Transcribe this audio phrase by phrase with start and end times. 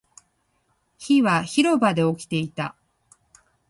[0.97, 2.75] 火は広場で起きていた